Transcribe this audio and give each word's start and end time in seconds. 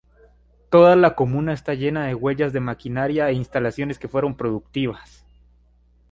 Toda 0.71 0.95
la 0.95 1.13
comuna 1.13 1.53
está 1.53 1.75
llena 1.75 2.07
de 2.07 2.15
huellas 2.15 2.53
de 2.53 2.59
maquinaria 2.59 3.29
e 3.29 3.33
instalaciones 3.33 3.99
que 3.99 4.07
fueron 4.07 4.35
productivas. 4.35 5.23